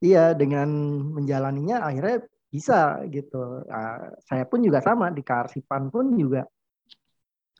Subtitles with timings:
[0.00, 0.68] iya dengan
[1.14, 3.62] menjalaninya akhirnya bisa gitu.
[3.70, 6.42] Nah, saya pun juga sama di Karsipan pun juga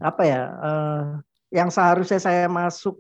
[0.01, 1.07] apa ya uh,
[1.53, 2.99] yang seharusnya saya masuk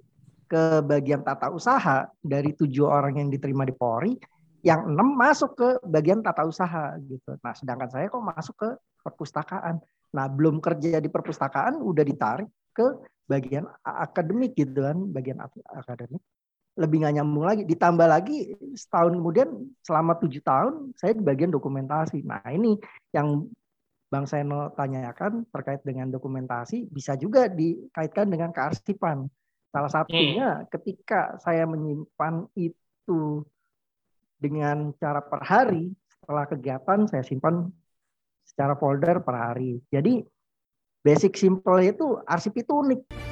[0.50, 4.18] ke bagian tata usaha dari tujuh orang yang diterima di Polri,
[4.66, 7.38] yang enam masuk ke bagian tata usaha gitu.
[7.38, 8.70] Nah, sedangkan saya kok masuk ke
[9.06, 9.78] perpustakaan.
[10.10, 12.86] Nah, belum kerja di perpustakaan udah ditarik ke
[13.30, 15.38] bagian akademik gitu kan, bagian
[15.70, 16.18] akademik
[16.80, 17.62] lebih nggak nyambung lagi.
[17.68, 19.48] Ditambah lagi setahun kemudian
[19.84, 22.24] selama tujuh tahun saya di bagian dokumentasi.
[22.24, 22.80] Nah ini
[23.12, 23.44] yang
[24.10, 29.28] Bang Seno tanyakan terkait dengan dokumentasi bisa juga dikaitkan dengan kearsipan.
[29.70, 30.66] Salah satunya hmm.
[30.72, 33.46] ketika saya menyimpan itu
[34.40, 37.70] dengan cara per hari setelah kegiatan saya simpan
[38.42, 39.78] secara folder per hari.
[39.94, 40.26] Jadi
[41.06, 43.29] basic simple itu arsip itu unik.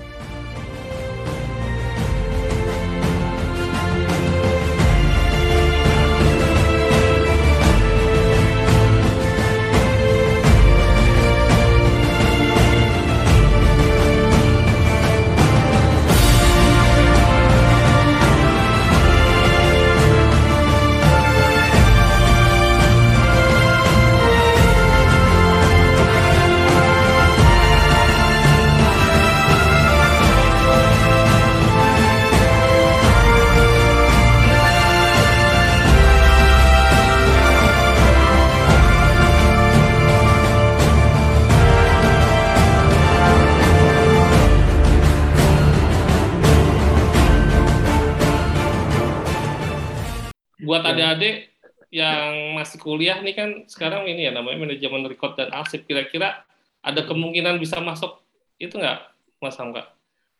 [52.88, 56.40] Kuliah nih kan sekarang ini ya namanya manajemen record dan arsip kira-kira
[56.80, 58.24] ada kemungkinan bisa masuk
[58.56, 59.12] itu nggak
[59.44, 59.92] Mas Hamka?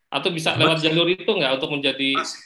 [0.08, 2.41] Atau bisa lewat jalur itu nggak untuk menjadi masih.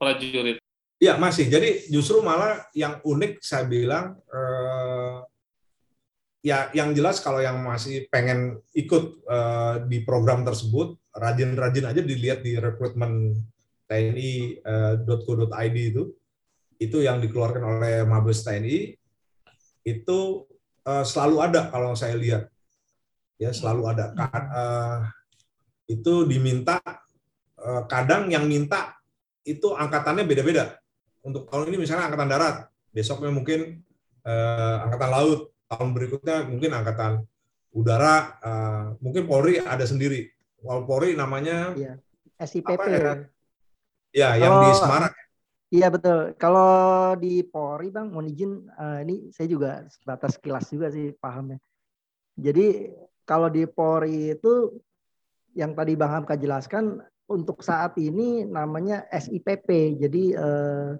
[0.00, 0.56] prajurit?
[0.96, 1.52] Ya masih.
[1.52, 5.16] Jadi justru malah yang unik saya bilang eh,
[6.40, 12.40] ya yang jelas kalau yang masih pengen ikut eh, di program tersebut rajin-rajin aja dilihat
[12.40, 13.36] di rekrutmen
[13.84, 16.08] tni.co.id eh, itu
[16.84, 18.92] itu yang dikeluarkan oleh Mabes TNI
[19.84, 20.18] itu
[20.84, 22.48] uh, selalu ada kalau saya lihat.
[23.40, 24.14] Ya selalu ada.
[24.52, 25.00] Uh,
[25.88, 26.80] itu diminta
[27.60, 28.96] uh, kadang yang minta
[29.44, 30.76] itu angkatannya beda-beda.
[31.24, 32.56] Untuk tahun ini misalnya angkatan darat
[32.94, 33.82] besoknya mungkin
[34.22, 37.12] uh, angkatan laut tahun berikutnya mungkin angkatan
[37.74, 40.30] udara uh, mungkin Polri ada sendiri.
[40.62, 41.98] Kalau Polri namanya ya,
[42.38, 43.26] SIPP ya,
[44.14, 45.12] ya yang oh, di Semarang
[45.74, 46.38] Iya betul.
[46.38, 51.58] Kalau di Polri bang, mohon izin, uh, ini saya juga sebatas kilas juga sih pahamnya.
[52.38, 52.94] Jadi
[53.26, 54.70] kalau di Polri itu
[55.58, 59.98] yang tadi Bang Hamka jelaskan untuk saat ini namanya SIPP.
[59.98, 60.94] Jadi uh,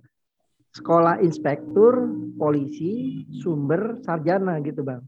[0.75, 5.07] Sekolah Inspektur Polisi Sumber Sarjana gitu bang.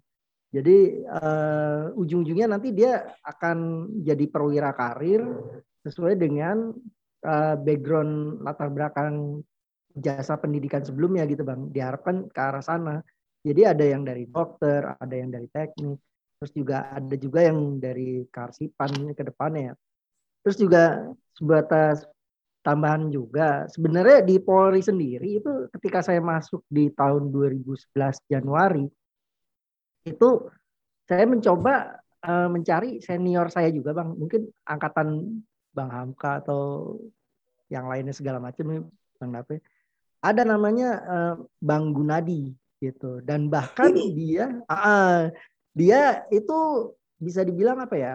[0.55, 5.27] Jadi uh, ujung-ujungnya nanti dia akan jadi perwira karir
[5.83, 6.71] sesuai dengan
[7.67, 9.43] background latar belakang
[9.97, 11.73] jasa pendidikan sebelumnya gitu bang.
[11.73, 13.01] Diharapkan ke arah sana.
[13.47, 15.99] Jadi ada yang dari dokter ada yang dari teknik
[16.37, 19.73] terus juga ada juga yang dari karsipan ke depannya.
[19.73, 19.75] Ya
[20.47, 21.03] terus juga
[21.35, 22.07] sebatas
[22.63, 27.91] tambahan juga sebenarnya di Polri sendiri itu ketika saya masuk di tahun 2011
[28.31, 28.87] Januari
[30.07, 30.31] itu
[31.03, 34.15] saya mencoba uh, mencari senior saya juga bang.
[34.15, 35.43] Mungkin angkatan
[35.75, 36.95] Bang Hamka atau
[37.67, 38.87] yang lainnya segala macam
[39.19, 39.59] Bang Dape
[40.33, 42.51] ada namanya uh, Bang Gunadi
[42.83, 45.33] gitu dan bahkan dia uh,
[45.73, 48.15] dia itu bisa dibilang apa ya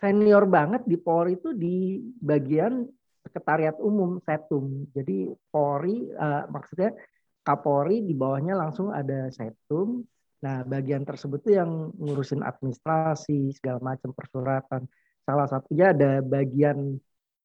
[0.00, 2.88] senior banget di Polri itu di bagian
[3.20, 4.88] sekretariat umum Setum.
[4.96, 6.96] Jadi Polri uh, maksudnya
[7.44, 10.04] Kapolri di bawahnya langsung ada Setum.
[10.40, 14.88] Nah, bagian tersebut tuh yang ngurusin administrasi segala macam persuratan.
[15.20, 16.96] Salah satunya ada bagian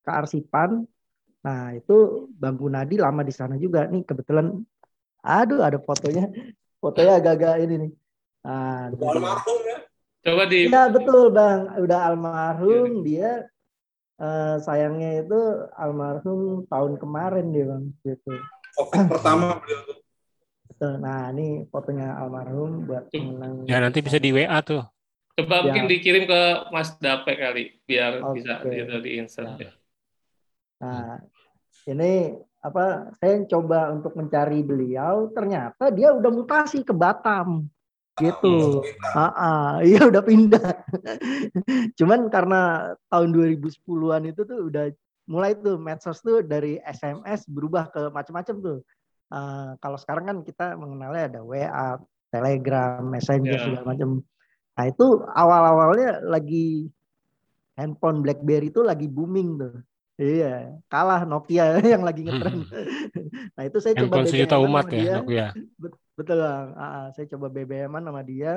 [0.08, 0.88] kearsipan
[1.46, 3.86] Nah, itu Bang Gunadi lama di sana juga.
[3.86, 4.66] Nih kebetulan
[5.22, 6.34] aduh ada fotonya.
[6.82, 7.92] Fotonya agak-agak ini nih.
[8.42, 9.78] Nah, almarhum ya.
[10.26, 11.70] Coba di Ya, betul, Bang.
[11.78, 13.46] Udah almarhum dia
[14.18, 15.40] uh, sayangnya itu
[15.78, 18.34] almarhum tahun kemarin dia, Bang, gitu.
[18.74, 19.98] Covid pertama beliau tuh.
[20.66, 20.94] Betul.
[20.98, 23.70] Nah, ini fotonya almarhum buat menang.
[23.70, 24.82] Ya, nanti bisa di WA tuh.
[25.36, 25.64] Coba ya.
[25.68, 26.42] mungkin dikirim ke
[26.74, 28.34] Mas Dape kali biar okay.
[28.40, 29.72] bisa di insert ya.
[30.80, 31.20] Nah,
[31.86, 32.34] ini
[32.66, 37.70] apa saya coba untuk mencari beliau ternyata dia udah mutasi ke Batam
[38.16, 38.80] gitu.
[39.12, 40.72] Ah, ah, iya udah pindah.
[42.00, 44.88] Cuman karena tahun 2010-an itu tuh udah
[45.28, 48.80] mulai tuh medsos tuh dari SMS berubah ke macam-macam tuh.
[49.26, 51.98] eh, kalau sekarang kan kita mengenalnya ada WA,
[52.30, 53.64] Telegram, Messenger Ya.
[53.68, 54.10] segala macam.
[54.78, 56.88] Nah itu awal-awalnya lagi
[57.76, 59.76] handphone BlackBerry itu lagi booming tuh.
[60.16, 62.64] Iya, kalah Nokia yang lagi ngetren.
[63.56, 65.16] nah itu saya coba sejuta BBM-an umat sama ya, dia.
[65.20, 65.48] Nokia.
[66.16, 66.68] Betul bang.
[67.12, 68.54] Saya coba BBM-an sama dia,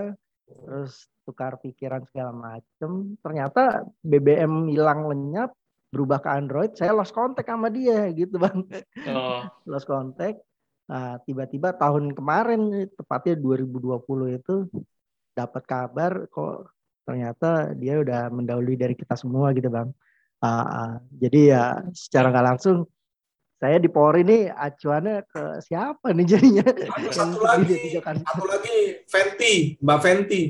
[0.47, 0.93] terus
[1.27, 3.19] tukar pikiran segala macem.
[3.19, 5.51] Ternyata BBM hilang lenyap,
[5.91, 6.73] berubah ke Android.
[6.79, 8.63] Saya lost kontak sama dia gitu bang.
[9.11, 10.39] Oh, lost kontak.
[10.87, 14.55] Nah tiba-tiba tahun kemarin, tepatnya 2020 itu
[15.35, 16.71] dapat kabar kok
[17.03, 19.91] ternyata dia udah mendahului dari kita semua gitu bang.
[20.39, 20.91] Ah, ah.
[21.11, 22.87] jadi ya secara nggak langsung
[23.59, 26.67] saya di Polri nih acuannya ke siapa nih jadinya?
[27.11, 30.43] Satu lagi, satu lagi Fenty, Mbak Fenty.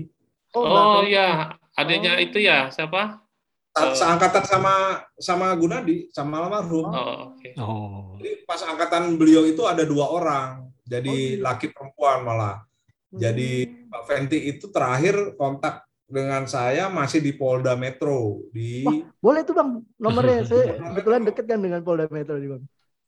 [0.53, 1.17] Oh Fenty.
[1.17, 1.29] iya,
[1.73, 2.21] adanya Oh.
[2.21, 3.25] itu ya siapa?
[3.73, 3.95] Oh.
[3.97, 4.75] Seangkatan sama
[5.17, 6.85] sama Gunadi, sama almarhum.
[6.85, 7.49] Oh, oke.
[7.57, 8.13] Oh.
[8.21, 10.49] Jadi pas angkatan beliau itu ada dua orang,
[10.85, 11.41] jadi Oh, iya.
[11.41, 12.61] laki perempuan malah.
[13.09, 13.89] Jadi Hmm.
[13.89, 19.05] Mbak Fenty itu terakhir kontak dengan saya masih di Polda Metro di Wah.
[19.19, 22.63] boleh tuh bang nomornya saya kebetulan deket kan dengan Polda Metro nih bang.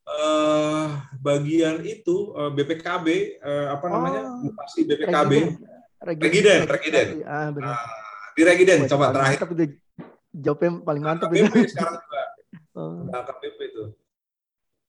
[0.06, 0.87] eh,
[1.19, 3.06] bagian itu eh, BPKB
[3.38, 4.52] eh, apa namanya Oh.
[4.79, 5.32] BPKB
[6.00, 6.19] Regiden.
[6.23, 7.06] Regiden, Regiden.
[7.25, 7.76] Ah, benar.
[8.32, 9.64] Di Regiden Wah, coba terakhir mantap itu.
[10.32, 11.73] Jawabnya paling mantap KBP itu.
[11.73, 12.23] sekarang juga
[12.70, 13.05] Oh.
[13.11, 13.85] KBP itu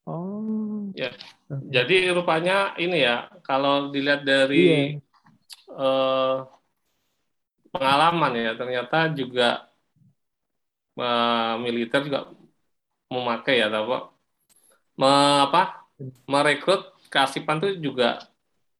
[0.02, 0.90] Oh.
[0.92, 1.10] Ya.
[1.48, 4.82] Jadi rupanya ini ya, kalau dilihat dari Iya.
[5.72, 6.36] eh,
[7.72, 9.66] pengalaman ya, ternyata juga
[10.98, 12.20] eh, militer juga
[13.12, 13.98] memakai ya, apa,
[14.96, 15.62] me- apa
[16.28, 18.24] merekrut keasipan itu juga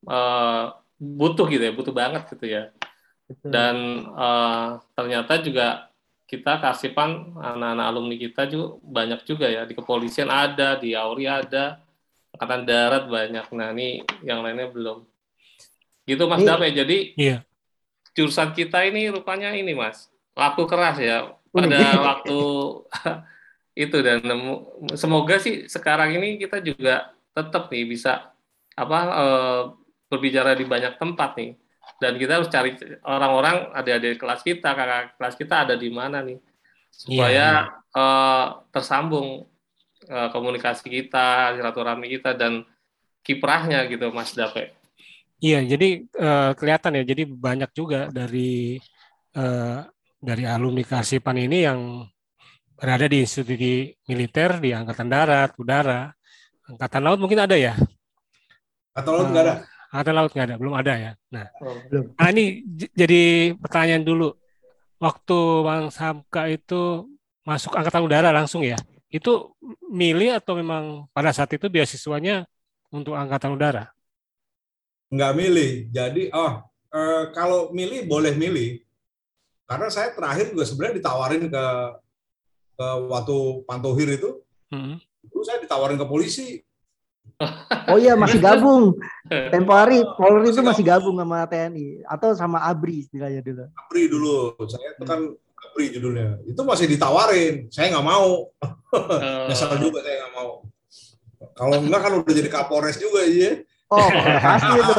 [0.09, 0.65] eh,
[1.01, 2.63] butuh gitu ya, butuh banget gitu ya.
[3.29, 3.49] Betul.
[3.51, 3.77] Dan
[4.13, 5.67] eh, ternyata juga
[6.31, 11.77] kita keasipan anak-anak alumni kita juga banyak juga ya di kepolisian ada, di Auri ada,
[12.33, 13.47] angkatan darat banyak.
[13.53, 15.05] Nah ini yang lainnya belum.
[16.09, 16.73] Gitu Mas Dape.
[16.73, 17.45] Jadi Iya.
[18.13, 21.69] Jurusan kita ini rupanya ini Mas laku keras ya Wih.
[21.69, 22.41] pada waktu
[23.89, 24.21] itu dan
[24.97, 28.33] semoga sih sekarang ini kita juga tetap nih bisa
[28.77, 29.63] apa eh,
[30.13, 31.57] berbicara di banyak tempat nih
[32.01, 36.37] dan kita harus cari orang-orang adik-adik kelas kita kakak kelas kita ada di mana nih
[36.93, 39.49] supaya eh, tersambung
[40.05, 42.65] eh, komunikasi kita silaturahmi kita dan
[43.23, 44.82] kiprahnya gitu Mas Dape.
[45.43, 47.03] Iya, jadi eh, kelihatan ya.
[47.03, 48.79] Jadi banyak juga dari
[49.35, 49.79] eh,
[50.23, 52.07] dari alumni Kasipan ini yang
[52.79, 56.15] berada di institusi militer, di angkatan darat, udara,
[56.71, 57.75] angkatan laut mungkin ada ya.
[58.93, 59.55] atau lo nggak ada
[59.93, 61.13] Angkatan laut nggak ada, belum ada ya.
[61.33, 61.47] Nah,
[61.91, 62.05] belum.
[62.17, 63.23] nah ini j- jadi
[63.61, 64.33] pertanyaan dulu.
[65.03, 67.11] Waktu Bang Samka itu
[67.43, 68.79] masuk angkatan udara langsung ya,
[69.11, 69.51] itu
[69.91, 72.47] milih atau memang pada saat itu beasiswanya
[72.95, 73.91] untuk angkatan udara?
[75.13, 75.73] Nggak milih.
[75.93, 76.53] Jadi oh
[76.89, 78.81] eh, kalau milih boleh milih.
[79.69, 81.65] Karena saya terakhir juga sebenarnya ditawarin ke
[82.73, 83.37] ke waktu
[83.69, 84.41] Pantohir itu.
[84.73, 84.97] Hmm.
[85.23, 86.65] dulu saya ditawarin ke polisi.
[87.87, 88.97] Oh iya masih gabung.
[89.29, 91.15] Tempo hari Polri itu Masih gabung.
[91.19, 93.65] sama TNI atau sama ABRI istilahnya dulu.
[93.77, 94.57] Apri dulu.
[94.67, 95.21] Saya itu kan
[95.63, 96.43] Apri judulnya.
[96.49, 97.71] Itu masih ditawarin.
[97.71, 98.51] Saya nggak mau.
[99.51, 100.51] Nyesal juga saya nggak mau.
[101.53, 103.63] Kalau enggak kan udah jadi Kapolres juga iya
[103.93, 104.09] Oh
[104.47, 104.95] pasti itu.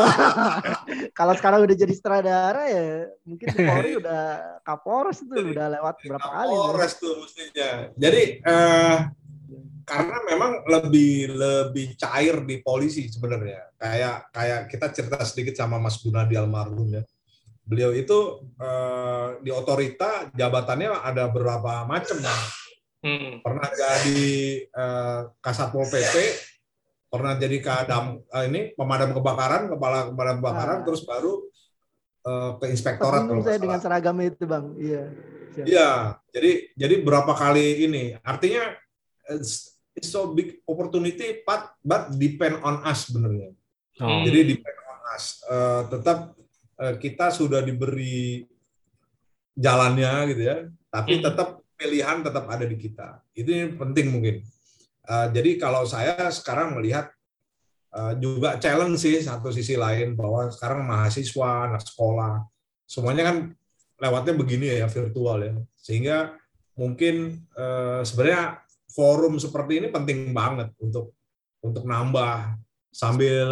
[1.18, 4.24] Kalau sekarang udah jadi sutradara ya mungkin di Polri udah
[4.62, 6.54] Kapolres itu udah lewat berapa kali.
[6.54, 8.98] Kapolres tuh mestinya jadi eh,
[9.84, 16.00] karena memang lebih lebih cair di polisi sebenarnya kayak kayak kita cerita sedikit sama Mas
[16.00, 17.04] Gunadi almarhum ya
[17.66, 22.22] beliau itu eh, di otorita jabatannya ada beberapa macam
[23.02, 23.42] hmm.
[23.42, 24.32] pernah jadi
[24.70, 26.16] eh, Kasatpol PP
[27.14, 30.84] pernah jadi kadam eh, ini pemadam kebakaran kepala pemadam kebakaran Ah.
[30.90, 31.46] terus baru
[32.26, 34.66] eh, ke inspektorat kalau saya dengan seragam itu bang.
[34.82, 35.04] Iya.
[35.54, 35.66] Siap.
[35.70, 35.90] Iya,
[36.34, 38.74] jadi jadi berapa kali ini artinya
[39.30, 43.54] it's, it's so big opportunity but but depend on us sebenarnya.
[44.02, 44.10] Oh.
[44.10, 44.26] Hmm.
[44.26, 45.46] Jadi depend on us.
[45.46, 46.18] Eh, tetap
[46.82, 48.50] eh, kita sudah diberi
[49.54, 50.58] jalannya gitu ya,
[50.90, 51.30] tapi Hmm.
[51.30, 53.22] tetap pilihan tetap ada di kita.
[53.38, 54.42] Itu yang penting mungkin.
[55.04, 57.12] Eh, jadi kalau saya sekarang melihat
[57.92, 62.42] eh, juga challenge sih satu sisi lain bahwa sekarang mahasiswa, anak sekolah,
[62.88, 63.38] semuanya kan
[64.00, 66.36] lewatnya begini ya virtual ya, sehingga
[66.74, 71.12] mungkin eh, sebenarnya forum seperti ini penting banget untuk
[71.60, 72.58] untuk nambah.
[72.94, 73.50] Sambil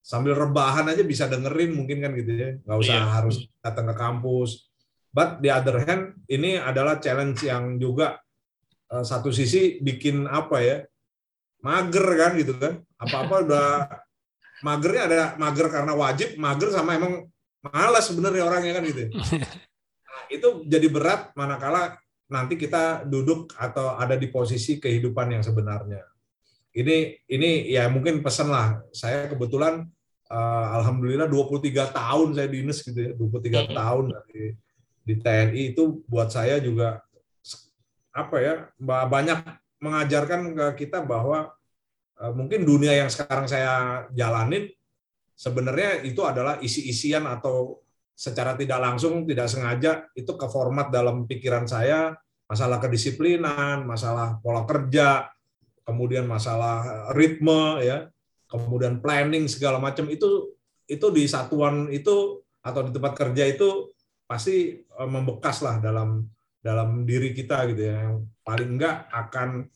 [0.00, 2.50] sambil rebahan aja bisa dengerin mungkin kan gitu ya.
[2.64, 3.08] Nggak usah Iya.
[3.12, 4.72] harus datang ke kampus.
[5.12, 8.23] But the other hand ini adalah challenge yang juga
[8.90, 10.76] satu sisi bikin apa ya
[11.64, 13.68] mager kan gitu kan apa apa udah
[14.64, 17.28] magernya ada mager karena wajib, mager sama emang
[17.60, 19.12] malas sebenarnya orangnya kan gitu.
[19.12, 22.00] Nah, itu jadi berat manakala
[22.32, 26.00] nanti kita duduk atau ada di posisi kehidupan yang sebenarnya.
[26.74, 28.82] Ini ini ya mungkin pesan lah.
[28.90, 29.84] Saya kebetulan
[30.32, 34.56] uh, alhamdulillah 23 tahun saya dinas gitu ya, 23 tahun dari
[35.04, 37.04] di TNI itu buat saya juga
[38.14, 39.42] apa ya banyak
[39.82, 41.50] mengajarkan ke kita bahwa
[42.22, 44.70] uh, mungkin dunia yang sekarang saya jalanin
[45.34, 47.82] sebenarnya itu adalah isi-isian atau
[48.14, 54.68] secara tidak langsung tidak sengaja itu ke format dalam pikiran saya masalah kedisiplinan, masalah pola
[54.68, 55.32] kerja,
[55.82, 58.08] kemudian masalah ritme ya,
[58.48, 60.54] kemudian planning segala macam itu
[60.84, 63.92] itu di satuan itu atau di tempat kerja itu
[64.28, 66.24] pasti eh, membekas lah dalam
[66.64, 68.08] dalam diri kita gitu ya.
[68.08, 69.68] Yang paling enggak akan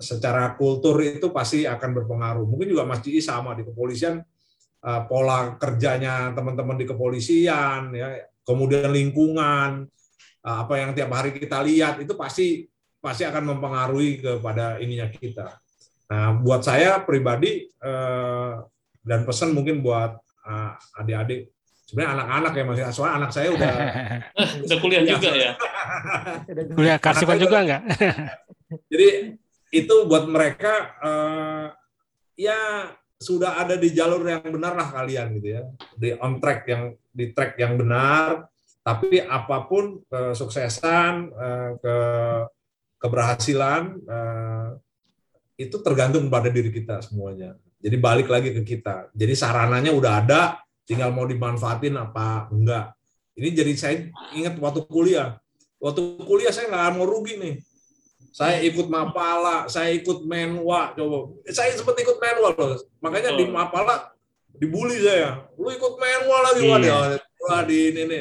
[0.00, 2.48] secara kultur itu pasti akan berpengaruh.
[2.48, 4.24] Mungkin juga Mas Ji sama di kepolisian
[4.80, 8.16] eh, pola kerjanya teman-teman di kepolisian ya
[8.48, 9.84] kemudian lingkungan
[10.40, 12.64] eh, apa yang tiap hari kita lihat itu pasti
[13.02, 15.60] pasti akan mempengaruhi kepada ininya kita.
[16.08, 17.66] Nah buat saya pribadi
[19.02, 20.14] dan pesan mungkin buat
[21.00, 21.51] adik-adik
[21.92, 23.74] sebenarnya anak-anak ya masih soalnya anak saya udah
[24.64, 25.52] udah kuliah juga ya?
[26.76, 27.82] Kuliah karsipan juga enggak
[28.92, 29.36] jadi
[29.68, 31.68] itu buat mereka uh,
[32.32, 32.88] ya
[33.22, 35.62] sudah ada di jalur yang benar lah kalian gitu ya.
[35.94, 36.82] Di on track yang
[37.14, 38.50] di track yang benar.
[38.82, 41.96] Tapi apa pun kesuksesan uh, ke
[42.98, 44.74] keberhasilan uh,
[45.54, 47.54] itu tergantung pada diri kita semuanya.
[47.78, 49.06] Jadi balik lagi ke kita.
[49.14, 50.40] Jadi sarananya udah ada
[50.86, 52.94] tinggal mau dimanfaatin apa enggak.
[53.38, 53.94] Ini jadi saya
[54.36, 55.40] ingat waktu kuliah.
[55.80, 57.54] Waktu kuliah saya nggak mau rugi nih.
[58.32, 61.36] Saya ikut Mapala, saya ikut Menwa, coba.
[61.52, 62.80] Saya sempat ikut Menwa loh.
[63.04, 64.08] Makanya di Mapala
[64.56, 65.44] dibully saya.
[65.60, 67.20] Lu ikut Menwa lagi, iya.
[67.20, 68.20] wah di ini, ini.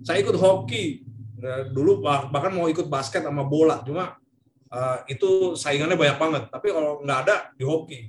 [0.00, 1.04] Saya ikut hoki.
[1.40, 4.16] Nah, dulu bahkan mau ikut basket sama bola, cuma
[4.72, 6.42] uh, itu saingannya banyak banget.
[6.48, 8.00] Tapi kalau nggak ada di hoki.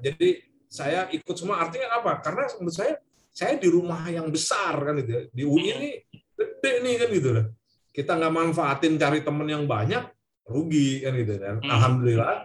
[0.00, 2.20] Jadi saya ikut semua artinya apa?
[2.20, 2.98] Karena menurut saya
[3.36, 5.22] saya di rumah yang besar kan gitu ya.
[5.28, 5.90] Di UI ini
[6.36, 7.46] gede nih kan gitu lah.
[7.92, 10.04] Kita nggak manfaatin cari temen yang banyak,
[10.48, 11.56] rugi kan gitu kan.
[11.60, 11.70] Hmm.
[11.70, 12.36] Alhamdulillah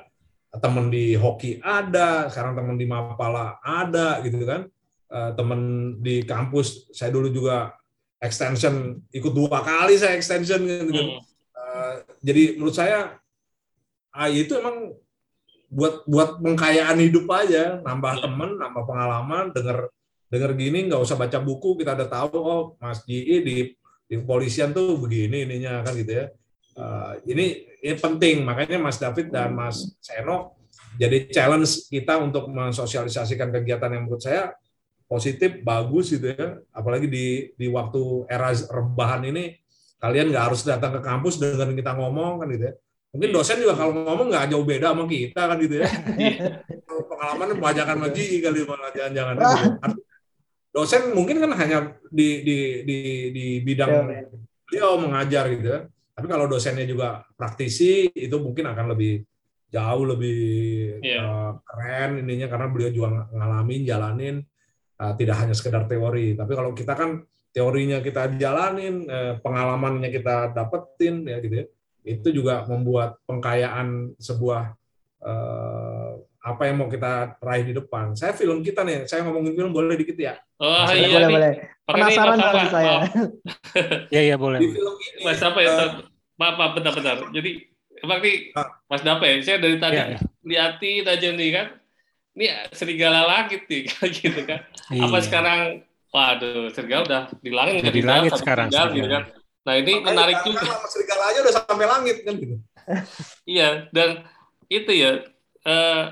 [0.52, 4.68] temen di hoki ada, sekarang temen di Mapala ada gitu kan.
[5.12, 5.60] Eh, temen
[6.00, 7.76] di kampus saya dulu juga
[8.20, 11.08] extension ikut dua kali saya extension gitu kan.
[11.08, 11.96] Hmm.
[12.20, 13.16] Jadi menurut saya
[14.12, 14.92] ah, itu emang
[15.72, 19.88] buat buat pengkayaan hidup aja, nambah temen, nambah pengalaman, denger
[20.28, 23.56] denger gini nggak usah baca buku, kita udah tahu oh Mas Ji di
[24.04, 26.26] di kepolisian tuh begini ininya kan gitu ya.
[26.76, 30.60] Uh, ini ini penting, makanya Mas David dan Mas Seno
[31.00, 34.52] jadi challenge kita untuk mensosialisasikan kegiatan yang menurut saya
[35.08, 36.60] positif, bagus gitu ya.
[36.76, 39.56] Apalagi di di waktu era rebahan ini
[40.04, 42.76] kalian nggak harus datang ke kampus dengan kita ngomong kan gitu ya
[43.12, 45.90] Mungkin dosen juga kalau ngomong nggak jauh beda sama kita kan gitu ya.
[47.12, 49.36] Pengalaman kebanyakan lagi kali malah jangan-jangan.
[49.36, 50.00] Gitu.
[50.72, 52.98] Dosen mungkin kan hanya di di di,
[53.36, 53.92] di bidang
[54.72, 55.80] dia mengajar gitu ya.
[56.16, 59.28] Tapi kalau dosennya juga praktisi itu mungkin akan lebih
[59.72, 60.40] jauh lebih
[61.04, 61.20] yeah.
[61.20, 61.22] Iya.
[61.24, 64.36] uh, keren ininya karena beliau juga ngalamin jalanin
[65.04, 66.40] uh, tidak hanya sekedar teori.
[66.40, 71.68] Tapi kalau kita kan teorinya kita jalanin, uh, pengalamannya kita dapetin ya gitu ya
[72.02, 74.74] itu juga membuat pengkayaan sebuah
[75.22, 78.18] uh, apa yang mau kita raih di depan.
[78.18, 80.42] Saya film kita nih, saya ngomongin film boleh dikit ya?
[80.58, 81.54] Oh iya, boleh, boleh.
[81.86, 82.94] Penasaran kali saya.
[84.12, 84.60] Iya iya boleh.
[84.60, 85.72] Di film ini, Mas apa ya?
[85.72, 85.92] Uh,
[86.36, 87.30] maaf, maaf, benar-benar.
[87.32, 87.72] Jadi
[88.04, 90.20] emang nih uh, Mas Dapa ya, saya dari tadi ya, ya.
[90.44, 91.66] liatin aja nih kan,
[92.36, 94.66] ini serigala langit nih, gitu kan.
[94.92, 95.08] Iya.
[95.08, 95.60] Apa sekarang,
[96.12, 98.68] waduh, serigala udah di langit, di langit sekarang.
[98.68, 99.24] Tinggal, gitu kan
[99.62, 100.70] Nah ini Makanya menarik juga.
[100.90, 102.56] Serigala aja udah sampai langit kan gitu.
[103.46, 104.26] iya dan
[104.66, 105.22] itu ya
[105.64, 106.04] eh,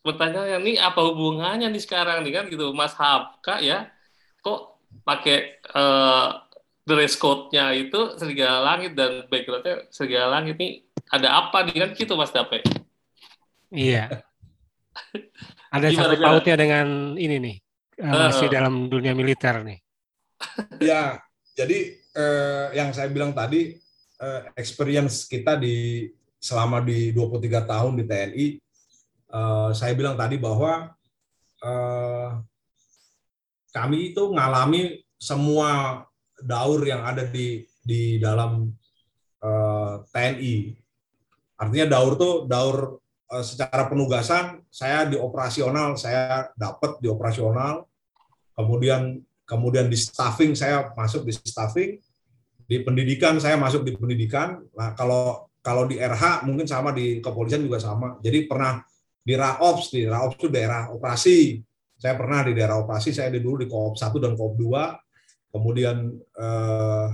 [0.00, 3.92] pertanyaan ini apa hubungannya nih sekarang nih kan gitu Mas Hapka ya
[4.40, 6.28] kok pakai eh,
[6.84, 12.16] dress code-nya itu serigala langit dan background-nya serigala langit nih ada apa nih kan gitu
[12.16, 12.60] Mas Dape?
[13.72, 14.24] Iya.
[15.74, 17.56] Ada satu pautnya dengan ini nih
[17.98, 19.78] uh, masih dalam dunia militer nih.
[20.78, 21.18] Ya,
[21.56, 23.74] jadi eh, yang saya bilang tadi
[24.22, 28.46] eh, experience kita di selama di 23 tahun di TNI
[29.34, 30.94] eh, saya bilang tadi bahwa
[31.62, 32.28] eh,
[33.74, 36.02] kami itu mengalami semua
[36.38, 38.70] daur yang ada di di dalam
[39.42, 40.56] eh, TNI.
[41.58, 43.02] Artinya daur tuh daur
[43.34, 47.86] eh, secara penugasan saya di operasional saya dapat di operasional,
[48.54, 52.00] kemudian kemudian di staffing saya masuk di staffing,
[52.64, 54.60] di pendidikan saya masuk di pendidikan.
[54.76, 58.20] Nah kalau kalau di RH mungkin sama di kepolisian juga sama.
[58.20, 58.84] Jadi pernah
[59.24, 61.60] di RAOPS, di RAOPS itu daerah operasi.
[61.96, 65.56] Saya pernah di daerah operasi, saya di dulu di Koop 1 dan Koop 2.
[65.56, 67.08] Kemudian eh,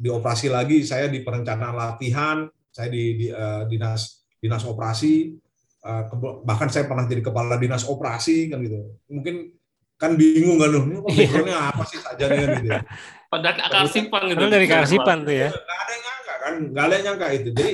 [0.00, 5.36] di operasi lagi saya di perencanaan latihan, saya di, di uh, dinas dinas operasi,
[5.84, 6.08] uh,
[6.40, 8.96] bahkan saya pernah jadi kepala dinas operasi kan gitu.
[9.12, 9.59] Mungkin
[10.00, 12.72] kan bingung kan loh, ini backgroundnya apa sih kan gitu.
[12.72, 12.80] Ya.
[13.28, 14.48] Pada karsipan gitu.
[14.48, 15.48] dari karsipan tuh ya.
[15.52, 17.48] Gak ada yang nyangka kan, gak ada yang nyangka itu.
[17.52, 17.72] Jadi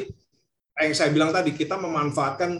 [0.77, 2.51] yang saya bilang tadi kita memanfaatkan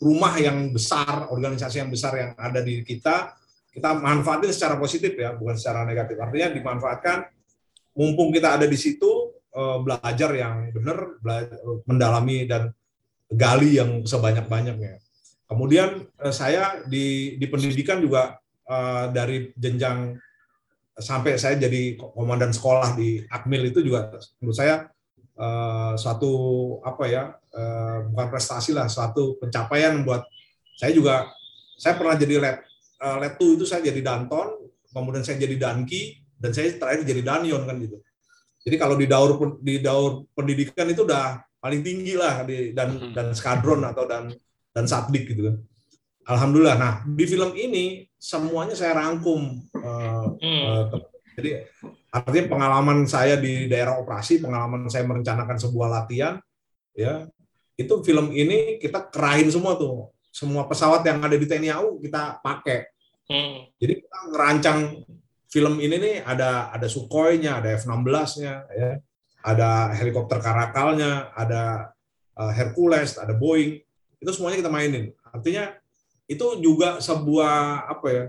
[0.00, 3.36] rumah yang besar, organisasi yang besar yang ada di kita,
[3.70, 6.16] kita manfaatin secara positif ya, bukan secara negatif.
[6.16, 7.28] Artinya dimanfaatkan,
[7.92, 11.20] mumpung kita ada di situ, eh, belajar yang benar,
[11.84, 12.72] mendalami dan
[13.28, 14.98] gali yang sebanyak-banyaknya.
[15.46, 18.39] Kemudian eh, saya di, di pendidikan juga
[18.70, 20.14] eh, dari jenjang
[20.94, 24.86] sampai saya jadi komandan sekolah di Akmil itu juga menurut saya
[25.96, 26.32] suatu
[26.84, 30.22] apa ya uh, bukan prestasi lah, suatu pencapaian buat
[30.78, 31.28] saya juga.
[31.80, 32.56] Saya pernah jadi lab
[33.00, 37.64] uh, two itu saya jadi danton, kemudian saya jadi danki, dan saya terakhir jadi danion
[37.64, 37.98] kan gitu.
[38.60, 43.12] Jadi kalau di daur di daur pendidikan itu udah paling tinggi lah di, dan hmm.
[43.16, 44.28] dan skadron atau dan
[44.76, 45.56] dan satdik gitu kan.
[46.28, 46.76] Alhamdulillah.
[46.76, 49.64] Nah di film ini semuanya saya rangkum.
[49.72, 50.82] Uh, uh,
[51.40, 51.64] jadi
[52.12, 56.36] artinya pengalaman saya di daerah operasi, pengalaman saya merencanakan sebuah latihan,
[56.92, 57.24] ya
[57.80, 60.12] itu film ini kita kerahin semua tuh.
[60.30, 62.92] Semua pesawat yang ada di TNI AU kita pakai.
[63.30, 63.62] Hmm.
[63.78, 65.06] jadi kita ngerancang
[65.46, 68.90] film ini nih ada ada Sukhoi-nya ada F-16-nya ya.
[69.40, 71.94] Ada helikopter Karakalnya ada
[72.36, 73.80] uh, Hercules ada Boeing.
[74.20, 75.14] Itu semuanya kita mainin.
[75.30, 75.79] Artinya
[76.30, 78.24] itu juga sebuah apa ya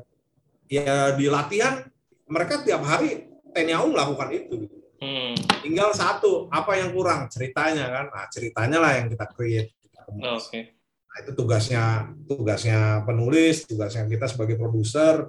[0.71, 1.85] ya di latihan
[2.25, 4.77] mereka tiap hari TNI AU melakukan itu gitu.
[5.01, 5.33] Hmm.
[5.65, 7.27] Tinggal satu, apa yang kurang?
[7.27, 8.05] Ceritanya kan.
[8.13, 9.73] Nah, ceritanya lah yang kita create.
[10.07, 10.21] Oke.
[10.21, 10.63] Okay.
[11.11, 11.83] Nah, itu tugasnya
[12.29, 15.27] tugasnya penulis, tugasnya kita sebagai produser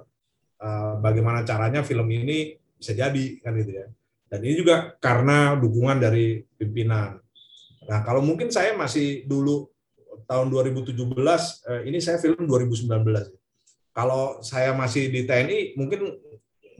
[0.63, 3.87] uh, bagaimana caranya film ini bisa jadi kan gitu ya.
[4.29, 7.19] Dan ini juga karena dukungan dari pimpinan.
[7.89, 9.72] Nah, kalau mungkin saya masih dulu
[10.33, 12.89] tahun 2017 eh, ini saya film 2019.
[13.93, 16.17] Kalau saya masih di TNI mungkin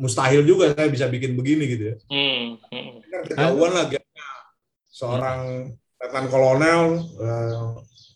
[0.01, 1.95] mustahil juga saya bisa bikin begini gitu ya.
[2.09, 2.57] Hmm.
[2.73, 2.91] hmm.
[3.13, 3.85] Kan ketahuan lah
[4.89, 5.69] seorang
[6.01, 7.65] letnan kolonel eh,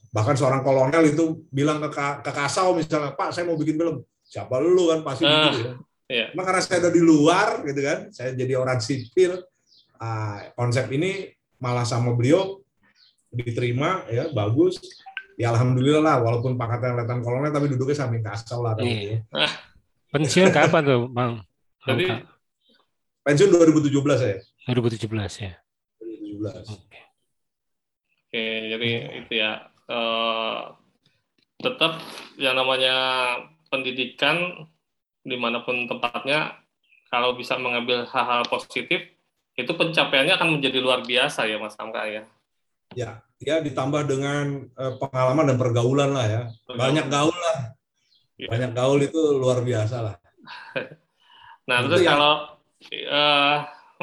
[0.10, 1.90] bahkan seorang kolonel itu bilang ke,
[2.26, 5.74] ke Kasau misalnya Pak saya mau bikin film siapa lu kan pasti uh, gitu ya.
[6.08, 6.28] Yeah.
[6.34, 9.44] Nah, karena saya ada di luar gitu kan saya jadi orang sipil
[10.02, 12.64] uh, konsep ini malah sama beliau
[13.30, 14.80] diterima ya bagus
[15.38, 19.18] ya alhamdulillah lah walaupun pangkatnya letnan kolonel tapi duduknya samping Kasau lah gitu ya.
[20.10, 21.46] Pensiun kapan tuh, Bang?
[21.86, 22.10] Jadi
[23.22, 24.38] pensiun 2017 saya.
[24.66, 25.54] 2017 ya.
[26.02, 26.74] 2017.
[26.74, 27.00] Oke.
[28.28, 28.90] Oke, jadi
[29.24, 30.74] itu ya uh,
[31.62, 32.02] tetap
[32.36, 32.96] yang namanya
[33.70, 34.68] pendidikan
[35.24, 36.56] di mana pun tempatnya
[37.08, 39.00] kalau bisa mengambil hal-hal positif
[39.58, 42.28] itu pencapaiannya akan menjadi luar biasa ya Mas Hamka ya.
[42.96, 46.42] Ya, ya ditambah dengan uh, pengalaman dan pergaulan lah ya.
[46.70, 47.76] Banyak gaul lah.
[48.38, 48.48] Ya.
[48.54, 50.16] Banyak gaul itu luar biasa lah.
[51.68, 52.16] Nah, terus ya.
[52.16, 52.56] kalau
[53.12, 53.58] uh,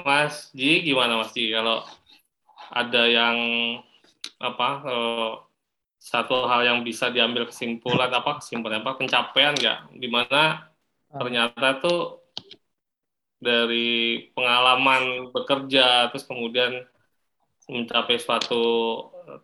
[0.04, 1.80] Mas Ji gimana Mas Ji kalau
[2.68, 3.38] ada yang
[4.36, 5.32] apa uh,
[5.96, 10.68] satu hal yang bisa diambil kesimpulan apa kesimpulan apa pencapaian nggak di mana
[11.08, 11.16] ah.
[11.16, 12.20] ternyata tuh
[13.40, 16.84] dari pengalaman bekerja terus kemudian
[17.68, 18.62] mencapai suatu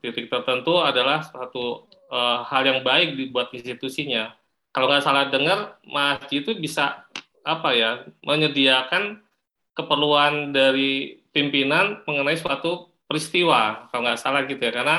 [0.05, 4.35] titik tertentu adalah suatu uh, hal yang baik dibuat institusinya.
[4.71, 7.09] Kalau nggak salah dengar, Mas Ji itu bisa
[7.41, 9.25] apa ya menyediakan
[9.73, 14.97] keperluan dari pimpinan mengenai suatu peristiwa kalau nggak salah gitu ya karena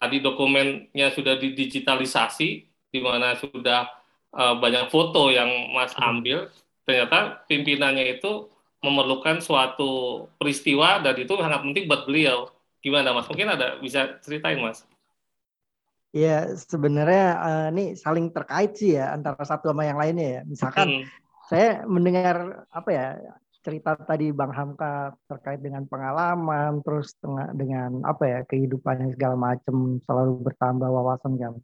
[0.00, 2.48] tadi dokumennya sudah didigitalisasi
[2.90, 3.86] di mana sudah
[4.34, 6.02] uh, banyak foto yang Mas hmm.
[6.02, 6.38] ambil
[6.82, 8.50] ternyata pimpinannya itu
[8.82, 12.50] memerlukan suatu peristiwa dan itu sangat penting buat beliau
[12.82, 14.84] gimana Mas mungkin ada bisa ceritain Mas
[16.12, 20.40] Ya sebenarnya uh, ini saling terkait sih ya antara satu sama yang lainnya ya.
[20.44, 23.06] Misalkan hmm saya mendengar apa ya
[23.62, 27.12] cerita tadi Bang Hamka terkait dengan pengalaman terus
[27.54, 31.54] dengan apa ya kehidupannya segala macam selalu bertambah wawasan kan.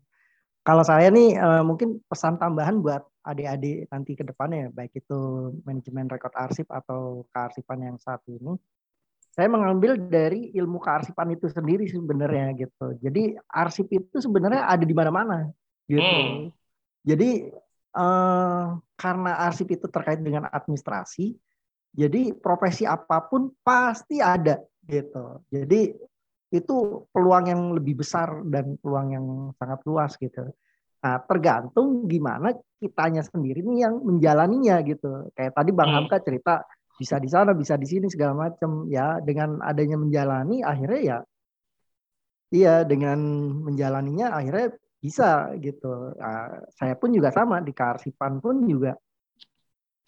[0.63, 6.13] Kalau saya nih uh, mungkin pesan tambahan buat adik-adik nanti ke depannya baik itu manajemen
[6.13, 8.61] rekod arsip atau kearsipan yang saat ini
[9.39, 12.99] saya mengambil dari ilmu kearsipan itu sendiri sebenarnya gitu.
[12.99, 15.47] Jadi arsip itu sebenarnya ada di mana-mana
[15.87, 16.03] gitu.
[16.03, 16.51] Hmm.
[17.07, 17.47] Jadi
[17.95, 18.67] eh,
[18.99, 21.39] karena arsip itu terkait dengan administrasi,
[21.95, 24.59] jadi profesi apa pun pasti ada
[24.91, 25.47] gitu.
[25.55, 25.95] Jadi
[26.51, 30.51] itu peluang yang lebih besar dan peluang yang sangat luas gitu.
[30.99, 35.31] Nah, tergantung gimana kitanya sendiri nih yang menjalaninya gitu.
[35.39, 36.11] Kayak tadi Bang hmm.
[36.11, 36.67] Hamka cerita
[36.99, 39.23] bisa di sana bisa di sini segala macam ya.
[39.23, 41.19] Dengan adanya menjalani akhirnya ya
[42.49, 43.19] iya dengan
[43.65, 46.13] menjalaninya akhirnya bisa gitu.
[46.19, 48.99] Nah, saya pun juga sama di kearsipan pun juga.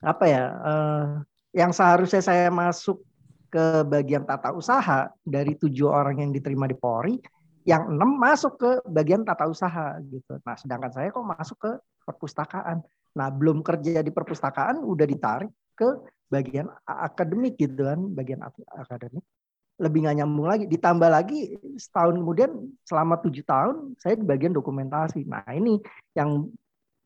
[0.02, 1.08] Apa ya uh,
[1.54, 3.04] yang seharusnya saya masuk
[3.50, 7.18] ke bagian tata usaha dari tujuh orang yang diterima di Polri
[7.66, 10.40] yang enam masuk ke bagian tata usaha gitu.
[10.46, 11.70] Nah sedangkan saya kok masuk ke
[12.06, 12.80] perpustakaan.
[13.18, 15.88] Nah belum kerja di perpustakaan udah ditarik ke
[16.30, 18.40] bagian akademik gitu kan, bagian
[18.70, 19.26] akademik
[19.80, 20.64] lebih nggak nyambung lagi.
[20.68, 22.52] Ditambah lagi setahun kemudian
[22.84, 25.24] selama tujuh tahun saya di bagian dokumentasi.
[25.24, 25.80] Nah ini
[26.12, 26.52] yang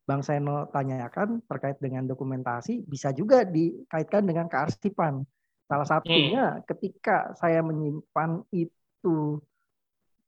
[0.04, 5.24] Bang Seno tanyakan terkait dengan dokumentasi bisa juga dikaitkan dengan kearsipan.
[5.64, 6.68] Salah satunya hmm.
[6.68, 9.40] ketika saya menyimpan itu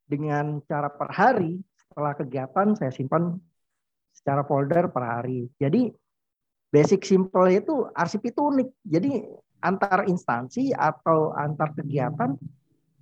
[0.07, 3.37] dengan cara per hari setelah kegiatan saya simpan
[4.17, 5.51] secara folder per hari.
[5.61, 5.93] Jadi
[6.77, 8.69] basic simple itu arsip itu unik.
[8.85, 9.25] Jadi
[9.65, 12.37] antar instansi atau antar kegiatan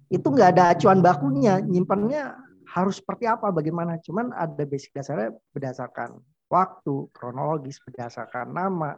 [0.06, 2.38] itu nggak ada acuan bakunya, nyimpannya
[2.70, 3.98] harus seperti apa, bagaimana.
[3.98, 8.94] Cuman ada basic dasarnya berdasarkan waktu, kronologis, berdasarkan nama,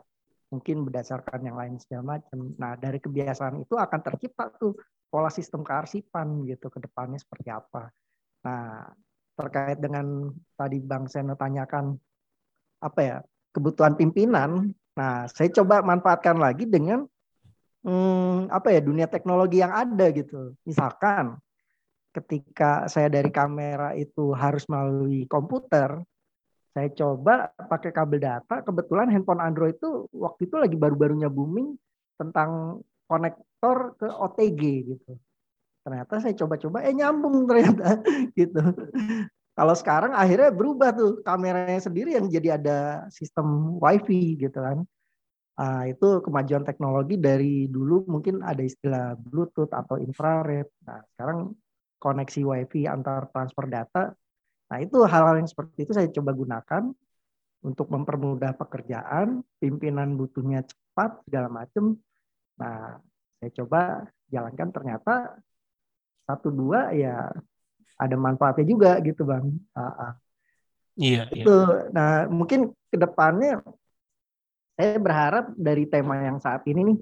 [0.53, 2.53] mungkin berdasarkan yang lain segala macam.
[2.61, 4.77] Nah dari kebiasaan itu akan tercipta tuh
[5.09, 7.89] pola sistem kearsipan gitu ke depannya seperti apa.
[8.45, 8.93] Nah
[9.37, 11.97] terkait dengan tadi Bang Seno tanyakan
[12.81, 13.17] apa ya
[13.57, 14.77] kebutuhan pimpinan.
[14.93, 17.09] Nah, saya coba manfaatkan lagi dengan
[17.81, 20.53] hmm, apa ya dunia teknologi yang ada gitu.
[20.69, 21.41] Misalkan
[22.13, 26.01] ketika saya dari kamera itu harus melalui komputer,
[26.77, 28.61] saya coba pakai kabel data.
[28.61, 31.73] Kebetulan handphone Android itu waktu itu lagi baru-barunya booming
[32.21, 35.13] tentang konektor ke OTG gitu.
[35.87, 38.03] Ternyata saya coba-coba, eh nyambung ternyata
[38.39, 38.61] gitu.
[39.57, 44.85] Kalau sekarang akhirnya berubah tuh kameranya sendiri yang jadi ada sistem wifi gitu kan.
[45.57, 50.69] Uh, itu kemajuan teknologi dari dulu mungkin ada istilah Bluetooth atau infrared.
[50.85, 51.57] Nah sekarang
[51.97, 54.13] koneksi wifi antar transfer data.
[54.69, 56.93] Nah itu hal-hal yang seperti itu saya coba gunakan
[57.65, 61.97] untuk mempermudah pekerjaan, pimpinan butuhnya cepat segala macam.
[62.61, 63.01] Nah
[63.41, 65.41] saya coba jalankan ternyata
[66.29, 67.33] satu dua ya
[67.97, 69.49] ada manfaatnya juga gitu bang.
[69.73, 70.13] Uh,
[70.97, 71.29] Iya.
[71.31, 71.53] Itu.
[71.53, 71.93] Iya.
[71.93, 73.61] Nah mungkin ke depannya
[74.77, 76.99] saya berharap dari tema yang saat ini nih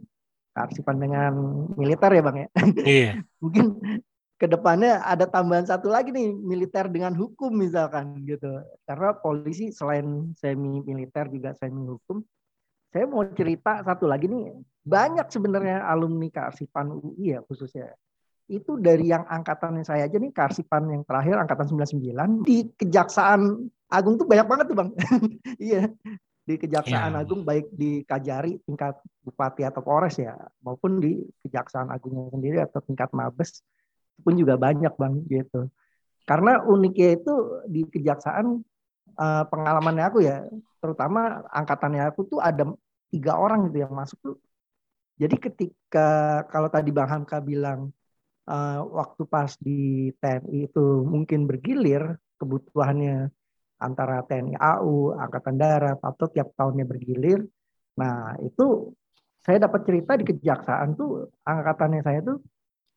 [0.54, 1.32] kearsipan dengan
[1.78, 2.48] militer ya bang ya.
[2.98, 3.12] Iya.
[3.38, 3.78] mungkin
[4.34, 8.50] ke depannya ada tambahan satu lagi nih militer dengan hukum misalkan gitu.
[8.82, 12.20] Karena polisi selain semi militer juga semi hukum.
[12.90, 14.54] Saya mau cerita satu lagi nih
[14.84, 17.94] banyak sebenarnya alumni kearsipan UI ya khususnya
[18.44, 24.20] itu dari yang angkatan saya aja nih Karsipan yang terakhir angkatan 99 di Kejaksaan Agung
[24.20, 24.90] tuh banyak banget tuh Bang.
[25.60, 25.88] iya.
[26.44, 27.24] Di Kejaksaan ya.
[27.24, 32.84] Agung baik di Kajari tingkat bupati atau Polres ya maupun di Kejaksaan Agungnya sendiri atau
[32.84, 33.64] tingkat Mabes
[34.20, 35.72] pun juga banyak Bang gitu.
[36.28, 38.60] Karena uniknya itu di Kejaksaan
[39.16, 40.44] eh, pengalamannya aku ya
[40.84, 42.68] terutama angkatannya aku tuh ada
[43.08, 44.36] tiga orang gitu yang masuk tuh.
[45.16, 47.94] Jadi ketika kalau tadi Bang Hamka bilang
[48.48, 53.28] uh, waktu pas di TNI itu mungkin bergilir kebutuhannya
[53.80, 57.44] antara TNI AU, Angkatan Darat atau tiap tahunnya bergilir.
[58.00, 58.92] Nah itu
[59.44, 62.40] saya dapat cerita di kejaksaan tuh angkatannya saya tuh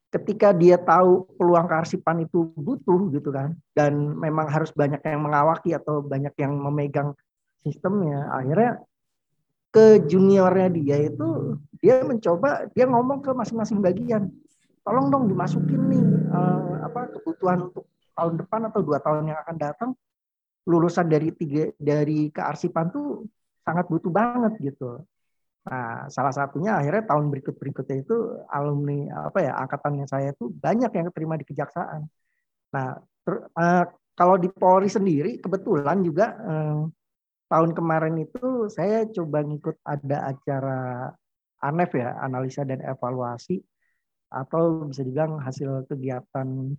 [0.08, 5.76] ketika dia tahu peluang kearsipan itu butuh gitu kan dan memang harus banyak yang mengawaki
[5.76, 7.12] atau banyak yang memegang
[7.68, 8.80] sistemnya akhirnya
[9.76, 14.32] ke juniornya dia itu dia mencoba dia ngomong ke masing-masing bagian
[14.88, 19.58] tolong dong dimasukin nih uh, apa kebutuhan untuk tahun depan atau dua tahun yang akan
[19.60, 19.92] datang
[20.64, 23.28] lulusan dari tiga dari kearsipan tuh
[23.68, 25.04] sangat butuh banget gitu.
[25.68, 28.16] Nah, salah satunya akhirnya tahun berikut berikutnya itu
[28.48, 32.08] alumni apa ya angkatannya saya itu banyak yang terima di kejaksaan.
[32.72, 32.96] Nah,
[33.28, 33.84] ter, uh,
[34.16, 36.88] kalau di Polri sendiri kebetulan juga uh,
[37.52, 40.80] tahun kemarin itu saya coba ngikut ada acara
[41.60, 43.60] ANEF ya, analisa dan evaluasi
[44.28, 46.76] atau bisa dibilang hasil kegiatan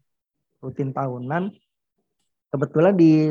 [0.60, 1.52] rutin tahunan.
[2.48, 3.28] Kebetulan di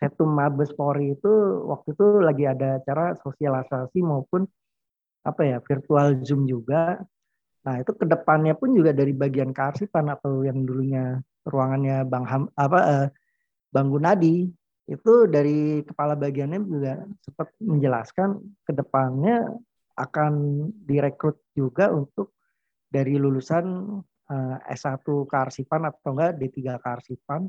[0.00, 1.30] Setum Mabes Polri itu
[1.68, 4.48] waktu itu lagi ada acara sosialisasi maupun
[5.20, 6.98] apa ya virtual Zoom juga.
[7.68, 12.42] Nah itu ke depannya pun juga dari bagian kearsipan atau yang dulunya ruangannya Bang Ham,
[12.56, 13.08] apa eh,
[13.68, 14.48] Bang Gunadi
[14.90, 19.46] itu dari kepala bagiannya juga sempat menjelaskan ke depannya
[19.94, 20.32] akan
[20.88, 22.34] direkrut juga untuk
[22.90, 23.66] dari lulusan
[24.30, 27.46] uh, S1 kearsipan atau enggak D3 kearsipan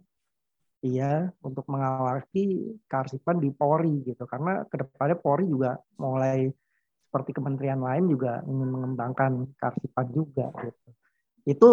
[0.82, 4.26] iya untuk mengawaki kearsipan di Polri gitu.
[4.26, 6.50] Karena ke depannya Polri juga mulai
[7.10, 10.90] seperti kementerian lain juga ingin mengembangkan kearsipan juga gitu.
[11.46, 11.70] Itu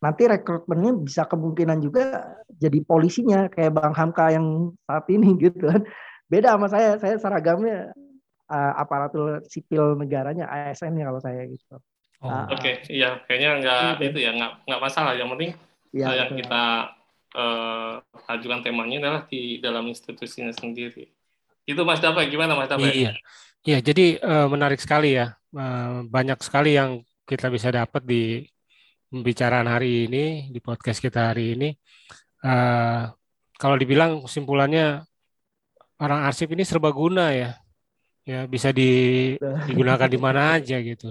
[0.00, 5.84] nanti rekrutmennya bisa kemungkinan juga jadi polisinya kayak Bang Hamka yang saat ini gitu kan.
[6.30, 7.90] Beda sama saya saya seragamnya
[8.50, 11.80] uh, aparatur sipil negaranya ASN ya kalau saya gitu.
[12.20, 12.28] Oh.
[12.28, 12.74] Uh, Oke, okay.
[12.92, 14.08] iya kayaknya nggak iya.
[14.12, 15.12] itu ya nggak nggak masalah.
[15.16, 15.50] Yang penting
[15.96, 16.64] ya, yang kita
[17.32, 17.92] uh,
[18.28, 21.08] ajukan temanya adalah di dalam institusinya sendiri.
[21.64, 22.92] Itu Mas Dapai gimana Mas Dapai?
[22.92, 23.12] Iya,
[23.64, 23.78] iya.
[23.80, 25.32] Jadi uh, menarik sekali ya.
[25.50, 28.44] Uh, banyak sekali yang kita bisa dapat di
[29.10, 31.72] pembicaraan hari ini di podcast kita hari ini.
[32.44, 33.08] Uh,
[33.56, 35.04] kalau dibilang kesimpulannya
[36.00, 37.52] orang arsip ini serbaguna ya
[38.24, 38.88] ya bisa di,
[39.66, 41.10] digunakan di mana aja gitu.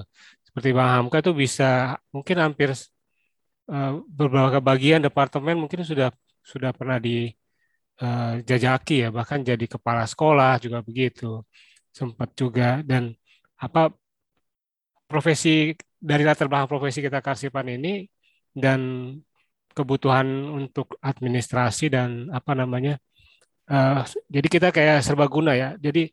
[0.59, 2.75] Seperti Bang Hamka itu bisa mungkin hampir
[3.71, 6.11] uh, beberapa bagian departemen mungkin sudah
[6.43, 11.47] sudah pernah dijajaki eh, uh, ya, bahkan jadi kepala sekolah juga begitu.
[11.95, 13.15] Sempat juga dan
[13.55, 13.87] apa
[15.07, 18.03] profesi dari latar belakang profesi kita karsipan ini
[18.51, 19.15] dan
[19.71, 20.27] kebutuhan
[20.59, 22.99] untuk administrasi dan apa namanya
[23.71, 26.11] uh, jadi kita kayak serbaguna ya jadi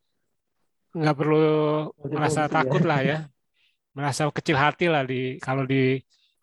[0.94, 1.42] nggak perlu
[2.14, 2.86] merasa takut ya.
[2.86, 3.18] lah ya
[3.96, 5.96] merasa kecil hati lah di kalau di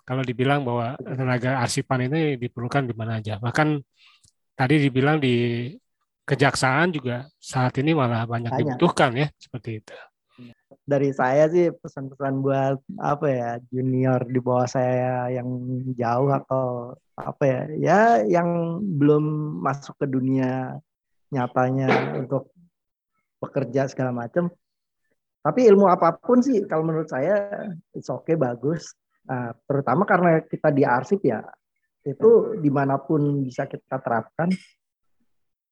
[0.03, 3.79] kalau dibilang bahwa tenaga arsipan ini diperlukan di mana aja bahkan
[4.57, 5.69] tadi dibilang di
[6.25, 8.59] kejaksaan juga saat ini malah banyak, banyak.
[8.65, 9.95] dibutuhkan ya seperti itu
[10.83, 15.47] dari saya sih pesan-pesan buat apa ya junior di bawah saya yang
[15.95, 19.23] jauh atau apa ya ya yang belum
[19.63, 20.81] masuk ke dunia
[21.31, 22.53] nyatanya untuk
[23.41, 24.53] bekerja segala macam.
[25.43, 27.51] Tapi ilmu apa pun sih kalau menurut saya
[27.91, 28.95] it's okay bagus.
[29.27, 31.43] Nah, terutama karena kita di arsip ya
[32.03, 34.47] itu di mana pun bisa kita terapkan.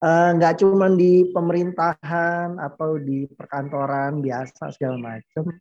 [0.02, 5.56] Eh, nggak uh, cuma di pemerintahan atau di perkantoran biasa segala macam.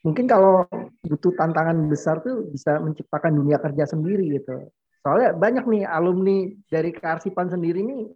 [0.00, 0.64] Mungkin kalau
[1.04, 4.70] butuh tantangan besar tuh bisa menciptakan dunia kerja sendiri gitu.
[5.04, 8.08] Soalnya banyak nih alumni dari kearsipan sendiri nih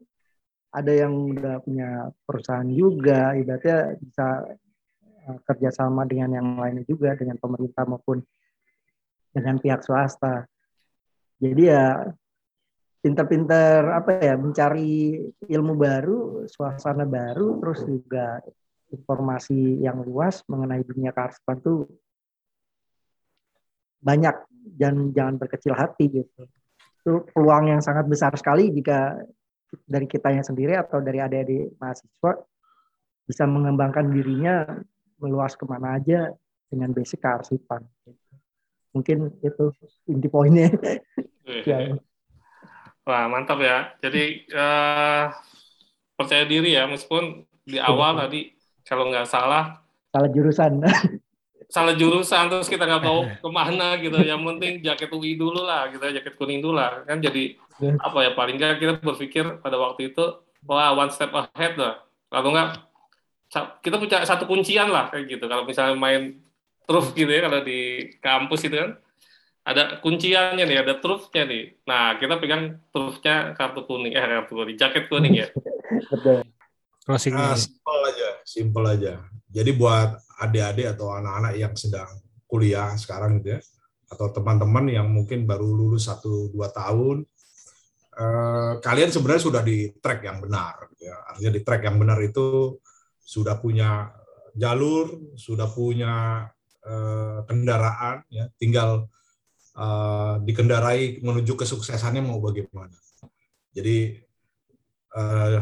[0.75, 4.27] ada yang udah punya perusahaan juga, ibaratnya bisa
[5.29, 8.21] uh, kerjasama dengan yang lainnya juga, dengan pemerintah maupun
[9.35, 10.47] dengan pihak swasta.
[11.43, 12.07] Jadi ya
[13.05, 18.41] pinter-pinter apa ya mencari ilmu baru, suasana baru, terus juga
[18.95, 21.85] informasi yang luas mengenai dunia kearsipan tuh
[24.01, 24.37] banyak
[24.79, 26.49] dan jangan berkecil hati gitu.
[27.05, 29.21] Itu peluang yang sangat besar sekali jika
[29.85, 32.33] dari kitanya sendiri atau dari adik-adik mahasiswa
[33.25, 34.65] bisa mengembangkan dirinya
[35.25, 36.29] meluas ke mana aja
[36.69, 37.81] dengan basic kearsipan.
[38.93, 39.73] Mungkin itu
[40.05, 40.69] inti poinnya.
[41.65, 41.97] ya.
[43.09, 43.97] Wah mantap ya.
[44.05, 45.33] Jadi uh,
[46.15, 48.53] percaya diri ya meskipun di awal tadi
[48.85, 49.81] kalau nggak salah
[50.13, 50.85] salah jurusan
[51.75, 55.91] salah jurusan terus kita nggak tahu ke mana gitu yang penting jaket UI dulu lah
[55.91, 57.59] gitu jaket kuning dulu lah kan jadi
[57.99, 60.25] apa ya paling nggak kita berpikir pada waktu itu
[60.69, 62.79] wah one step ahead lah kalau nggak
[63.53, 66.43] kita punya satu kuncian lah kayak gitu kalau misalnya main
[66.85, 68.91] truf gitu ya kalau di kampus itu kan
[69.65, 74.77] ada kunciannya nih ada trufnya nih nah kita pegang trufnya kartu kuning eh kartu kuning
[74.77, 75.49] jaket kuning ya
[77.05, 79.15] Closing nah, simple aja, simple aja.
[79.53, 82.09] Jadi buat adik-adik atau anak-anak yang sedang
[82.49, 83.61] kuliah sekarang gitu ya,
[84.09, 87.29] atau teman-teman yang mungkin baru lulus satu dua tahun,
[88.17, 90.89] eh, kalian sebenarnya sudah di track yang benar.
[90.97, 91.17] Gitu ya.
[91.29, 92.81] Artinya di track yang benar itu
[93.25, 94.13] sudah punya
[94.55, 96.47] jalur, sudah punya
[96.85, 99.09] eh, kendaraan, ya, tinggal
[99.75, 102.95] eh, dikendarai menuju kesuksesannya mau bagaimana.
[103.75, 104.21] Jadi
[105.17, 105.61] eh,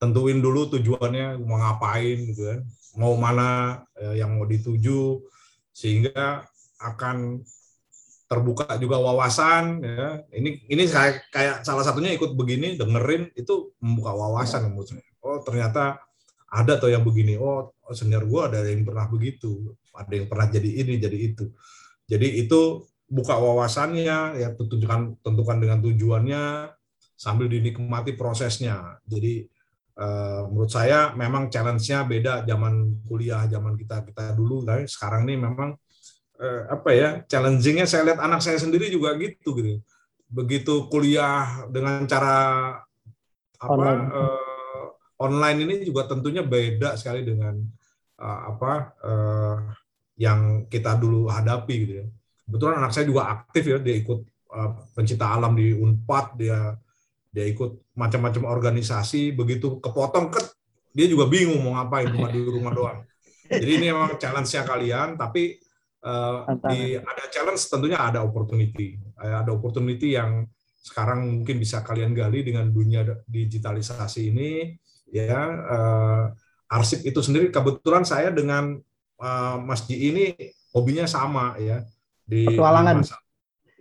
[0.00, 2.60] tentuin dulu tujuannya mau ngapain gitu kan.
[2.98, 5.20] Mau mana eh, yang mau dituju
[5.70, 6.42] sehingga
[6.80, 7.44] akan
[8.26, 10.24] terbuka juga wawasan ya.
[10.32, 15.04] Ini ini kayak kayak salah satunya ikut begini dengerin itu membuka wawasan menurut saya.
[15.20, 16.00] Oh ternyata
[16.50, 20.70] ada tuh yang begini oh, senior gua ada yang pernah begitu ada yang pernah jadi
[20.82, 21.50] ini jadi itu.
[22.10, 26.70] Jadi itu buka wawasannya ya tentukan tentukan dengan tujuannya
[27.14, 28.98] sambil dinikmati prosesnya.
[29.06, 29.46] Jadi
[30.00, 34.64] Uh, menurut saya memang challenge-nya beda zaman kuliah, zaman kita kita dulu.
[34.64, 35.76] Tapi sekarang ini memang
[36.40, 39.84] eh, apa ya challengingnya saya lihat anak saya sendiri juga gitu gitu.
[40.24, 42.38] Begitu kuliah dengan cara
[43.60, 44.49] apa eh,
[45.20, 47.60] online ini juga tentunya beda sekali dengan
[48.18, 48.72] eh, apa
[49.04, 49.58] eh,
[50.20, 52.06] yang kita dulu hadapi gitu ya.
[52.44, 56.76] Kebetulan anak saya juga aktif ya dia ikut eh, pencinta alam di Unpad dia
[57.30, 60.50] dia ikut macam-macam organisasi begitu kepotong ket
[60.90, 63.00] dia juga bingung mau ngapain cuma di rumah doang.
[63.46, 65.56] Jadi ini memang challenge-nya kalian tapi
[66.04, 68.98] eh, di ada challenge tentunya ada opportunity.
[69.20, 70.48] Ada opportunity yang
[70.80, 74.72] sekarang mungkin bisa kalian gali dengan dunia digitalisasi ini
[75.10, 76.24] ya eh,
[76.70, 78.78] arsip itu sendiri kebetulan saya dengan
[79.18, 80.34] eh, Mas Ji ini
[80.70, 81.82] hobinya sama ya
[82.22, 83.02] di Petualangan.
[83.02, 83.10] di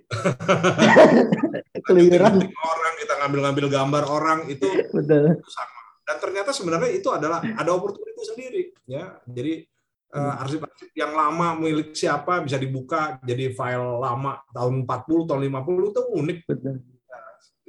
[1.85, 2.41] Keluyuran.
[2.49, 5.37] Orang kita ngambil-ngambil gambar orang itu Betul.
[5.45, 9.61] sama dan ternyata sebenarnya itu adalah ada opportunity sendiri ya jadi
[10.09, 15.93] eh, arsip-arsip yang lama milik siapa bisa dibuka jadi file lama tahun 40 tahun 50
[15.93, 16.75] itu unik Betul.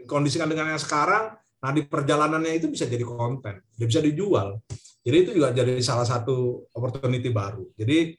[0.08, 4.60] kondisikan dengan yang sekarang nah di perjalanannya itu bisa jadi konten dia bisa dijual.
[5.00, 7.64] Jadi itu juga jadi salah satu opportunity baru.
[7.72, 8.12] Jadi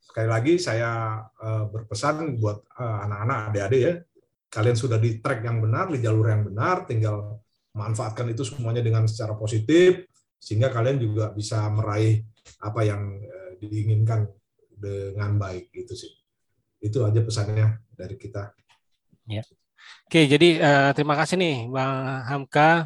[0.00, 3.94] sekali lagi saya eh, berpesan buat eh, anak-anak adik-adik ya
[4.52, 7.40] kalian sudah di track yang benar di jalur yang benar tinggal
[7.72, 10.04] manfaatkan itu semuanya dengan secara positif
[10.36, 12.20] sehingga kalian juga bisa meraih
[12.60, 14.28] apa yang eh, diinginkan
[14.76, 16.12] dengan baik gitu sih.
[16.82, 18.52] Itu aja pesannya dari kita
[20.12, 22.84] Oke, jadi eh, terima kasih nih Bang Hamka,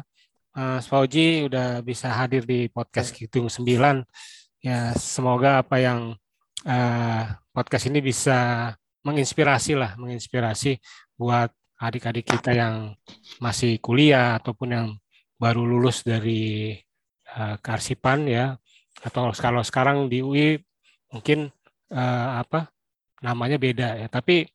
[0.55, 4.07] eh, Fauji udah bisa hadir di podcast Kitung 9.
[4.63, 6.15] Ya, semoga apa yang
[6.63, 8.71] eh, podcast ini bisa
[9.03, 10.79] menginspirasi lah, menginspirasi
[11.19, 12.95] buat adik-adik kita yang
[13.43, 14.87] masih kuliah ataupun yang
[15.35, 16.73] baru lulus dari
[17.27, 18.55] eh, kearsipan ya,
[19.03, 20.57] atau kalau sekarang di UI
[21.13, 21.51] mungkin
[21.91, 22.71] eh, apa
[23.21, 24.47] namanya beda ya, tapi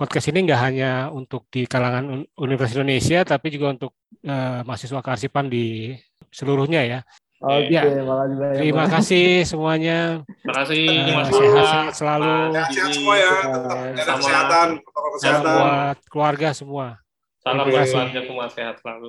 [0.00, 3.92] podcast ini nggak hanya untuk di kalangan Un- Universitas Indonesia, tapi juga untuk
[4.24, 5.92] eh, mahasiswa kearsipan di
[6.28, 7.00] seluruhnya ya.
[7.40, 7.84] Oke, Ya.
[8.04, 8.58] makasih banyak.
[8.58, 9.98] Terima kasih semuanya.
[10.24, 12.32] Terima kasih Mas sehat, sehat selalu.
[12.52, 13.32] Sehat semua ya Ya,
[13.96, 14.20] tetap sama.
[14.20, 16.86] kesehatan protokol kesehatan buat keluarga semua.
[17.40, 17.92] Salam Terima buat kasih.
[17.92, 19.08] keluarga semua sehat selalu.